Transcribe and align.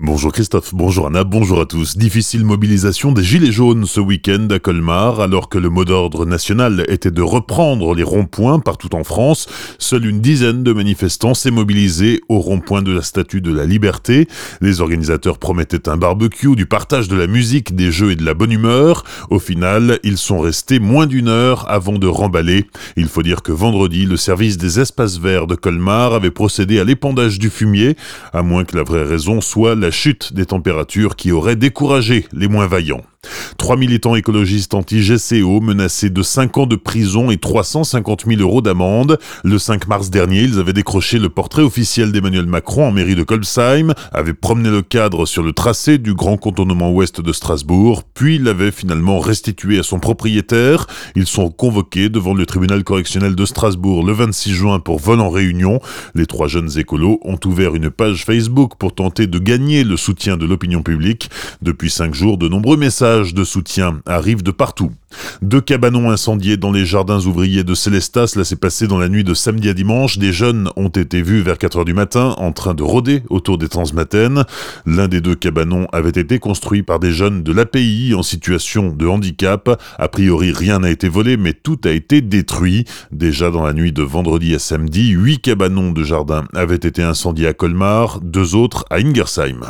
Bonjour 0.00 0.30
Christophe, 0.30 0.76
bonjour 0.76 1.08
Anna, 1.08 1.24
bonjour 1.24 1.60
à 1.60 1.66
tous. 1.66 1.98
Difficile 1.98 2.44
mobilisation 2.44 3.10
des 3.10 3.24
Gilets 3.24 3.50
jaunes 3.50 3.84
ce 3.84 3.98
week-end 3.98 4.46
à 4.52 4.60
Colmar, 4.60 5.18
alors 5.18 5.48
que 5.48 5.58
le 5.58 5.70
mot 5.70 5.84
d'ordre 5.84 6.24
national 6.24 6.84
était 6.86 7.10
de 7.10 7.20
reprendre 7.20 7.96
les 7.96 8.04
ronds-points 8.04 8.60
partout 8.60 8.94
en 8.94 9.02
France. 9.02 9.48
Seule 9.80 10.06
une 10.06 10.20
dizaine 10.20 10.62
de 10.62 10.72
manifestants 10.72 11.34
s'est 11.34 11.50
mobilisé 11.50 12.20
au 12.28 12.38
rond-point 12.38 12.82
de 12.82 12.92
la 12.92 13.02
Statue 13.02 13.40
de 13.40 13.52
la 13.52 13.64
Liberté. 13.64 14.28
Les 14.60 14.80
organisateurs 14.80 15.38
promettaient 15.38 15.88
un 15.88 15.96
barbecue, 15.96 16.54
du 16.54 16.66
partage 16.66 17.08
de 17.08 17.16
la 17.16 17.26
musique, 17.26 17.74
des 17.74 17.90
jeux 17.90 18.12
et 18.12 18.16
de 18.16 18.24
la 18.24 18.34
bonne 18.34 18.52
humeur. 18.52 19.02
Au 19.30 19.40
final, 19.40 19.98
ils 20.04 20.16
sont 20.16 20.38
restés 20.38 20.78
moins 20.78 21.08
d'une 21.08 21.26
heure 21.26 21.68
avant 21.68 21.98
de 21.98 22.06
remballer. 22.06 22.66
Il 22.94 23.08
faut 23.08 23.24
dire 23.24 23.42
que 23.42 23.50
vendredi, 23.50 24.06
le 24.06 24.16
service 24.16 24.58
des 24.58 24.78
espaces 24.78 25.18
verts 25.18 25.48
de 25.48 25.56
Colmar 25.56 26.12
avait 26.12 26.30
procédé 26.30 26.78
à 26.78 26.84
l'épandage 26.84 27.40
du 27.40 27.50
fumier, 27.50 27.96
à 28.32 28.44
moins 28.44 28.62
que 28.64 28.76
la 28.76 28.84
vraie 28.84 29.02
raison 29.02 29.40
soit 29.40 29.74
la 29.74 29.87
chute 29.90 30.32
des 30.32 30.46
températures 30.46 31.16
qui 31.16 31.32
aurait 31.32 31.56
découragé 31.56 32.26
les 32.32 32.48
moins 32.48 32.66
vaillants. 32.66 33.02
Trois 33.56 33.76
militants 33.76 34.14
écologistes 34.14 34.74
anti-GCO 34.74 35.60
menacés 35.60 36.10
de 36.10 36.22
5 36.22 36.58
ans 36.58 36.66
de 36.66 36.76
prison 36.76 37.30
et 37.30 37.36
350 37.36 38.24
000 38.26 38.40
euros 38.40 38.62
d'amende. 38.62 39.18
Le 39.42 39.58
5 39.58 39.88
mars 39.88 40.10
dernier, 40.10 40.42
ils 40.42 40.58
avaient 40.58 40.72
décroché 40.72 41.18
le 41.18 41.28
portrait 41.28 41.62
officiel 41.62 42.12
d'Emmanuel 42.12 42.46
Macron 42.46 42.86
en 42.86 42.92
mairie 42.92 43.16
de 43.16 43.24
Kolbsheim, 43.24 43.92
avaient 44.12 44.34
promené 44.34 44.70
le 44.70 44.82
cadre 44.82 45.26
sur 45.26 45.42
le 45.42 45.52
tracé 45.52 45.98
du 45.98 46.14
grand 46.14 46.36
contournement 46.36 46.92
ouest 46.92 47.20
de 47.20 47.32
Strasbourg, 47.32 48.04
puis 48.14 48.38
l'avaient 48.38 48.70
finalement 48.70 49.18
restitué 49.18 49.80
à 49.80 49.82
son 49.82 49.98
propriétaire. 49.98 50.86
Ils 51.16 51.26
sont 51.26 51.50
convoqués 51.50 52.08
devant 52.08 52.34
le 52.34 52.46
tribunal 52.46 52.84
correctionnel 52.84 53.34
de 53.34 53.44
Strasbourg 53.44 54.06
le 54.06 54.12
26 54.12 54.52
juin 54.52 54.78
pour 54.78 55.00
vol 55.00 55.20
en 55.20 55.30
réunion. 55.30 55.80
Les 56.14 56.26
trois 56.26 56.46
jeunes 56.46 56.78
écolos 56.78 57.18
ont 57.22 57.40
ouvert 57.44 57.74
une 57.74 57.90
page 57.90 58.24
Facebook 58.24 58.74
pour 58.78 58.94
tenter 58.94 59.26
de 59.26 59.38
gagner 59.38 59.77
le 59.84 59.96
soutien 59.96 60.36
de 60.36 60.46
l'opinion 60.46 60.82
publique. 60.82 61.30
Depuis 61.62 61.90
cinq 61.90 62.14
jours, 62.14 62.38
de 62.38 62.48
nombreux 62.48 62.76
messages 62.76 63.34
de 63.34 63.44
soutien 63.44 64.00
arrivent 64.06 64.42
de 64.42 64.50
partout. 64.50 64.92
Deux 65.40 65.60
cabanons 65.60 66.10
incendiés 66.10 66.56
dans 66.56 66.70
les 66.70 66.84
jardins 66.84 67.20
ouvriers 67.20 67.64
de 67.64 67.74
Célestat, 67.74 68.26
cela 68.26 68.44
s'est 68.44 68.56
passé 68.56 68.86
dans 68.86 68.98
la 68.98 69.08
nuit 69.08 69.24
de 69.24 69.34
samedi 69.34 69.68
à 69.68 69.74
dimanche. 69.74 70.18
Des 70.18 70.32
jeunes 70.32 70.70
ont 70.76 70.88
été 70.88 71.22
vus 71.22 71.40
vers 71.40 71.58
4 71.58 71.78
heures 71.78 71.84
du 71.84 71.94
matin 71.94 72.34
en 72.38 72.52
train 72.52 72.74
de 72.74 72.82
rôder 72.82 73.22
autour 73.30 73.58
des 73.58 73.68
transmatènes. 73.68 74.44
L'un 74.86 75.08
des 75.08 75.20
deux 75.20 75.34
cabanons 75.34 75.86
avait 75.92 76.10
été 76.10 76.38
construit 76.38 76.82
par 76.82 76.98
des 76.98 77.12
jeunes 77.12 77.42
de 77.42 77.52
l'API 77.52 78.14
en 78.14 78.22
situation 78.22 78.90
de 78.90 79.06
handicap. 79.06 79.80
A 79.98 80.08
priori, 80.08 80.52
rien 80.52 80.80
n'a 80.80 80.90
été 80.90 81.08
volé, 81.08 81.36
mais 81.36 81.54
tout 81.54 81.80
a 81.84 81.90
été 81.90 82.20
détruit. 82.20 82.84
Déjà 83.10 83.50
dans 83.50 83.64
la 83.64 83.72
nuit 83.72 83.92
de 83.92 84.02
vendredi 84.02 84.54
à 84.54 84.58
samedi, 84.58 85.10
huit 85.10 85.38
cabanons 85.40 85.92
de 85.92 86.04
jardin 86.04 86.44
avaient 86.54 86.76
été 86.76 87.02
incendiés 87.02 87.48
à 87.48 87.54
Colmar, 87.54 88.20
deux 88.20 88.54
autres 88.54 88.84
à 88.90 88.96
Ingersheim. 88.96 89.67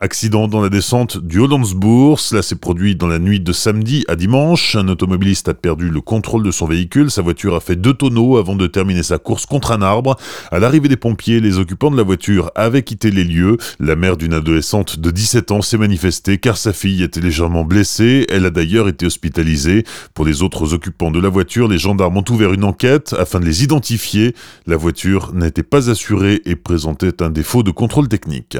Accident 0.00 0.48
dans 0.48 0.62
la 0.62 0.68
descente 0.68 1.18
du 1.18 1.40
Hollandsbourg, 1.40 2.20
cela 2.20 2.42
s'est 2.42 2.56
produit 2.56 2.96
dans 2.96 3.06
la 3.06 3.18
nuit 3.18 3.40
de 3.40 3.52
samedi 3.52 4.04
à 4.08 4.16
dimanche. 4.16 4.76
Un 4.76 4.88
automobiliste 4.88 5.48
a 5.48 5.54
perdu 5.54 5.90
le 5.90 6.00
contrôle 6.00 6.42
de 6.42 6.50
son 6.50 6.66
véhicule, 6.66 7.10
sa 7.10 7.22
voiture 7.22 7.54
a 7.54 7.60
fait 7.60 7.76
deux 7.76 7.92
tonneaux 7.92 8.38
avant 8.38 8.56
de 8.56 8.66
terminer 8.66 9.02
sa 9.02 9.18
course 9.18 9.46
contre 9.46 9.72
un 9.72 9.82
arbre. 9.82 10.16
À 10.50 10.58
l'arrivée 10.58 10.88
des 10.88 10.96
pompiers, 10.96 11.40
les 11.40 11.58
occupants 11.58 11.90
de 11.90 11.96
la 11.96 12.02
voiture 12.02 12.50
avaient 12.54 12.82
quitté 12.82 13.10
les 13.10 13.24
lieux. 13.24 13.58
La 13.78 13.96
mère 13.96 14.16
d'une 14.16 14.32
adolescente 14.32 14.98
de 14.98 15.10
17 15.10 15.50
ans 15.50 15.62
s'est 15.62 15.78
manifestée 15.78 16.38
car 16.38 16.56
sa 16.56 16.72
fille 16.72 17.02
était 17.02 17.20
légèrement 17.20 17.64
blessée. 17.64 18.26
Elle 18.30 18.46
a 18.46 18.50
d'ailleurs 18.50 18.88
été 18.88 19.06
hospitalisée. 19.06 19.84
Pour 20.14 20.24
les 20.24 20.42
autres 20.42 20.72
occupants 20.72 21.10
de 21.10 21.20
la 21.20 21.28
voiture, 21.28 21.68
les 21.68 21.78
gendarmes 21.78 22.16
ont 22.16 22.24
ouvert 22.30 22.52
une 22.52 22.64
enquête 22.64 23.14
afin 23.18 23.40
de 23.40 23.44
les 23.44 23.64
identifier. 23.64 24.34
La 24.66 24.76
voiture 24.76 25.32
n'était 25.34 25.62
pas 25.62 25.90
assurée 25.90 26.40
et 26.44 26.56
présentait 26.56 27.22
un 27.22 27.30
défaut 27.30 27.62
de 27.62 27.70
contrôle 27.70 28.08
technique. 28.08 28.56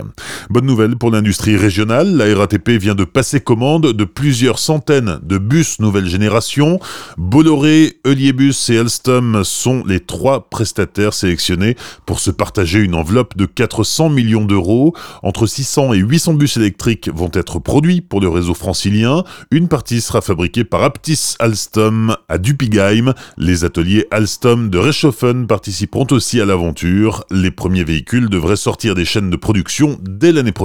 Bonne 0.51 0.67
nouvelle 0.71 0.95
pour 0.95 1.11
l'industrie 1.11 1.57
régionale, 1.57 2.17
la 2.17 2.33
RATP 2.33 2.71
vient 2.71 2.95
de 2.95 3.03
passer 3.03 3.41
commande 3.41 3.93
de 3.93 4.05
plusieurs 4.05 4.61
centaines 4.61 5.19
de 5.25 5.37
bus 5.37 5.81
nouvelle 5.81 6.07
génération. 6.07 6.79
Bolloré, 7.19 7.99
Euliebus 8.07 8.55
et 8.69 8.79
Alstom 8.79 9.43
sont 9.43 9.83
les 9.85 9.99
trois 9.99 10.49
prestataires 10.49 11.13
sélectionnés 11.13 11.75
pour 12.07 12.21
se 12.21 12.31
partager 12.31 12.79
une 12.79 12.95
enveloppe 12.95 13.37
de 13.37 13.47
400 13.47 14.11
millions 14.11 14.45
d'euros. 14.45 14.95
Entre 15.25 15.49
600 15.49 15.95
et 15.95 15.99
800 15.99 16.35
bus 16.35 16.57
électriques 16.57 17.11
vont 17.13 17.33
être 17.33 17.59
produits 17.59 18.01
pour 18.01 18.21
le 18.21 18.29
réseau 18.29 18.55
francilien. 18.55 19.25
Une 19.51 19.67
partie 19.67 20.01
sera 20.01 20.21
fabriquée 20.21 20.63
par 20.63 20.85
Aptis 20.85 21.35
Alstom 21.41 22.15
à 22.29 22.39
Dupigheim. 22.39 23.13
Les 23.39 23.65
ateliers 23.65 24.07
Alstom 24.13 24.71
de 24.71 24.79
Reichshofen 24.79 25.49
participeront 25.49 26.07
aussi 26.13 26.41
à 26.41 26.45
l'aventure. 26.45 27.25
Les 27.33 27.51
premiers 27.51 27.83
véhicules 27.83 28.29
devraient 28.29 28.55
sortir 28.55 28.95
des 28.95 29.05
chaînes 29.05 29.31
de 29.31 29.37
production 29.37 29.99
dès 30.01 30.31
l'année 30.31 30.53
prochaine. 30.53 30.60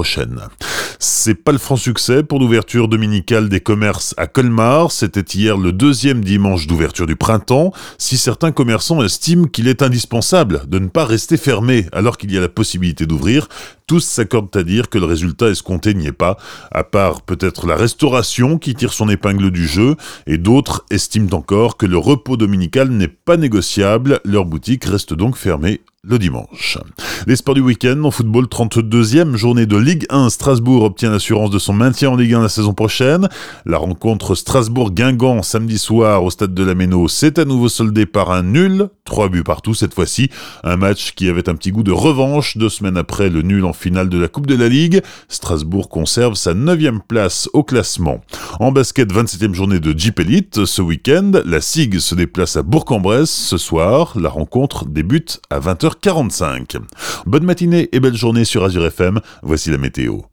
C'est 0.98 1.34
pas 1.34 1.52
le 1.52 1.58
franc 1.58 1.76
succès 1.76 2.22
pour 2.22 2.38
l'ouverture 2.38 2.88
dominicale 2.88 3.48
des 3.48 3.60
commerces 3.60 4.14
à 4.16 4.26
Colmar. 4.26 4.92
C'était 4.92 5.20
hier 5.20 5.56
le 5.56 5.72
deuxième 5.72 6.24
dimanche 6.24 6.66
d'ouverture 6.66 7.06
du 7.06 7.16
printemps. 7.16 7.72
Si 7.98 8.16
certains 8.16 8.52
commerçants 8.52 9.02
estiment 9.02 9.46
qu'il 9.46 9.68
est 9.68 9.82
indispensable 9.82 10.62
de 10.68 10.78
ne 10.78 10.88
pas 10.88 11.04
rester 11.04 11.36
fermé 11.36 11.86
alors 11.92 12.18
qu'il 12.18 12.32
y 12.32 12.38
a 12.38 12.40
la 12.40 12.48
possibilité 12.48 13.06
d'ouvrir, 13.06 13.48
tous 13.86 14.00
s'accordent 14.00 14.54
à 14.56 14.62
dire 14.62 14.88
que 14.88 14.98
le 14.98 15.04
résultat 15.04 15.48
escompté 15.48 15.94
n'y 15.94 16.08
est 16.08 16.12
pas, 16.12 16.36
à 16.72 16.82
part 16.82 17.22
peut-être 17.22 17.66
la 17.66 17.76
restauration 17.76 18.58
qui 18.58 18.74
tire 18.74 18.92
son 18.92 19.08
épingle 19.08 19.50
du 19.50 19.66
jeu, 19.66 19.94
et 20.26 20.38
d'autres 20.38 20.84
estiment 20.90 21.32
encore 21.32 21.76
que 21.76 21.86
le 21.86 21.96
repos 21.96 22.36
dominical 22.36 22.90
n'est 22.90 23.06
pas 23.06 23.36
négociable, 23.36 24.20
leur 24.24 24.44
boutique 24.44 24.84
reste 24.84 25.14
donc 25.14 25.36
fermée 25.36 25.82
le 26.06 26.18
dimanche. 26.18 26.78
Les 27.26 27.36
sports 27.36 27.54
du 27.54 27.60
week-end 27.60 28.02
en 28.04 28.10
football 28.10 28.44
32e 28.44 29.34
journée 29.36 29.66
de 29.66 29.76
Ligue 29.76 30.06
1. 30.10 30.30
Strasbourg 30.30 30.84
obtient 30.84 31.10
l'assurance 31.10 31.50
de 31.50 31.58
son 31.58 31.72
maintien 31.72 32.10
en 32.10 32.16
Ligue 32.16 32.34
1 32.34 32.42
la 32.42 32.48
saison 32.48 32.74
prochaine. 32.74 33.28
La 33.64 33.78
rencontre 33.78 34.34
Strasbourg-Guingamp 34.34 35.42
samedi 35.42 35.78
soir 35.78 36.22
au 36.22 36.30
stade 36.30 36.54
de 36.54 36.62
la 36.62 36.74
Méno 36.74 37.08
s'est 37.08 37.40
à 37.40 37.44
nouveau 37.44 37.68
soldée 37.68 38.06
par 38.06 38.30
un 38.30 38.44
nul. 38.44 38.88
Trois 39.04 39.28
buts 39.28 39.42
partout 39.42 39.74
cette 39.74 39.94
fois-ci. 39.94 40.30
Un 40.62 40.76
match 40.76 41.12
qui 41.14 41.28
avait 41.28 41.48
un 41.48 41.54
petit 41.54 41.72
goût 41.72 41.82
de 41.82 41.92
revanche 41.92 42.56
deux 42.56 42.68
semaines 42.68 42.96
après 42.96 43.28
le 43.28 43.42
nul 43.42 43.64
en 43.64 43.72
finale 43.72 44.08
de 44.08 44.18
la 44.18 44.28
Coupe 44.28 44.46
de 44.46 44.56
la 44.56 44.68
Ligue. 44.68 45.02
Strasbourg 45.28 45.88
conserve 45.88 46.34
sa 46.34 46.54
9 46.54 46.76
place 47.08 47.48
au 47.52 47.64
classement. 47.64 48.20
En 48.60 48.70
basket, 48.70 49.12
27e 49.12 49.54
journée 49.54 49.80
de 49.80 49.96
Jeep 49.98 50.20
Elite. 50.20 50.64
Ce 50.64 50.82
week-end, 50.82 51.32
la 51.44 51.60
SIG 51.60 51.98
se 51.98 52.14
déplace 52.14 52.56
à 52.56 52.62
Bourg-en-Bresse. 52.62 53.30
Ce 53.30 53.56
soir, 53.56 54.12
la 54.16 54.28
rencontre 54.28 54.84
débute 54.86 55.40
à 55.50 55.58
20h45. 56.02 56.78
Bonne 57.26 57.44
matinée 57.44 57.88
et 57.92 58.00
belle 58.00 58.16
journée 58.16 58.44
sur 58.44 58.64
Azure 58.64 58.86
FM. 58.86 59.20
Voici 59.42 59.70
la 59.70 59.78
météo. 59.78 60.26